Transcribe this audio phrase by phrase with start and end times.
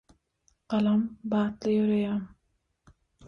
[0.73, 1.03] Galam
[1.33, 2.19] batly ýöreýär